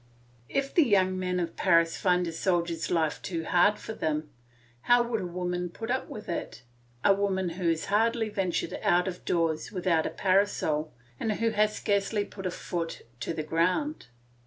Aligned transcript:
If 0.49 0.73
the 0.73 0.83
young 0.83 1.19
men 1.19 1.39
of 1.39 1.55
Paris 1.55 1.95
find 1.95 2.25
a 2.25 2.31
soldier's 2.31 2.89
life 2.89 3.21
too 3.21 3.43
hard 3.45 3.77
for 3.77 3.93
them, 3.93 4.31
how 4.89 5.03
would 5.03 5.21
a 5.21 5.27
woman 5.27 5.69
put 5.69 5.91
up 5.91 6.09
with 6.09 6.27
it, 6.27 6.63
a 7.05 7.13
woman 7.13 7.49
who 7.49 7.69
has 7.69 7.85
hardly 7.85 8.27
ventured 8.27 8.73
out 8.81 9.07
of 9.07 9.23
doors 9.25 9.71
without 9.71 10.07
a 10.07 10.09
parasol 10.09 10.91
and 11.19 11.33
who 11.33 11.51
has 11.51 11.75
scarcely 11.75 12.25
put 12.25 12.47
a 12.47 12.49
foot 12.49 13.05
to 13.19 13.31
the 13.31 13.43
ground? 13.43 14.07